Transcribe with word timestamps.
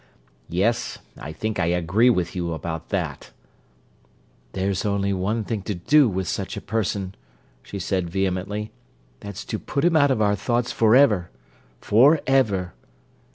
"Yes, 0.49 0.97
I 1.15 1.31
think 1.31 1.59
I 1.59 1.67
agree 1.67 2.09
with 2.09 2.35
you 2.35 2.53
about 2.53 2.89
that!" 2.89 3.29
"There's 4.53 4.83
only 4.83 5.13
one 5.13 5.43
thing 5.43 5.61
to 5.69 5.75
do 5.75 6.09
with 6.09 6.27
such 6.27 6.57
a 6.57 6.61
person," 6.61 7.13
she 7.61 7.77
said 7.77 8.09
vehemently. 8.09 8.71
"That's 9.19 9.45
to 9.45 9.59
put 9.59 9.85
him 9.85 9.95
out 9.95 10.09
of 10.09 10.19
our 10.19 10.33
thoughts 10.35 10.71
forever—forever!" 10.71 12.73